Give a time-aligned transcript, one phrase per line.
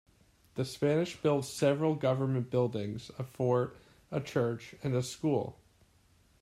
[0.55, 3.77] The Spanish built several government buildings, a fort,
[4.09, 5.59] a church and a school.